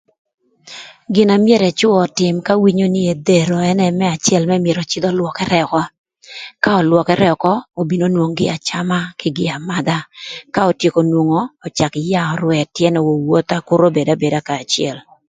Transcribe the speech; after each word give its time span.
Gin 1.13 1.27
na 1.29 1.35
myero 1.43 1.65
ëcwö 1.71 1.91
ötim 2.05 2.35
ka 2.45 2.53
winyo 2.61 2.87
nï 2.93 3.01
edhero 3.13 3.57
ënë 3.69 3.85
nï, 3.89 3.95
më 3.99 4.07
acël 4.15 4.43
mërë 4.49 4.63
myëro 4.63 4.81
öcïdh 4.85 5.09
ölwökërë 5.11 5.57
ökö. 5.65 5.81
Ka 6.63 6.69
ölwökërë 6.81 7.25
ökö 7.35 7.53
obin 7.81 8.05
onwong 8.07 8.33
gin 8.37 8.51
acama, 8.57 8.99
kï 9.19 9.33
gin 9.35 9.51
amadha, 9.57 9.97
ka 10.53 10.61
otyeko 10.71 10.99
nwongo 11.09 11.41
öcak 11.67 11.93
yaa 12.11 12.27
më 12.29 12.33
örwëë 12.35 12.71
tyënë 12.75 12.99
owowotha 13.01 13.57
kür 13.67 13.81
obed 13.89 14.07
abeda 14.13 14.39
kanya 14.47 14.63
acël. 14.63 14.97